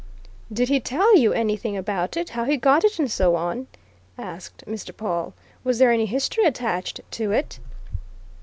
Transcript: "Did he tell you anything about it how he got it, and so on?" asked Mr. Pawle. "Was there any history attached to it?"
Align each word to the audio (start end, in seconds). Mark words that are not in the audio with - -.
"Did 0.51 0.69
he 0.69 0.79
tell 0.79 1.15
you 1.15 1.31
anything 1.31 1.77
about 1.77 2.17
it 2.17 2.29
how 2.29 2.45
he 2.45 2.57
got 2.57 2.83
it, 2.83 2.97
and 2.97 3.11
so 3.11 3.35
on?" 3.35 3.67
asked 4.17 4.63
Mr. 4.65 4.97
Pawle. 4.97 5.35
"Was 5.63 5.77
there 5.77 5.91
any 5.91 6.07
history 6.07 6.43
attached 6.45 7.01
to 7.11 7.31
it?" 7.31 7.59